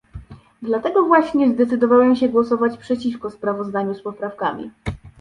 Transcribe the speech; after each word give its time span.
Dlatego 0.61 1.03
właśnie 1.07 1.49
zdecydowałem 1.51 2.15
się 2.15 2.29
głosować 2.29 2.77
przeciwko 2.77 3.31
sprawozdaniu 3.31 3.93
z 3.93 4.01
poprawkami 4.03 4.71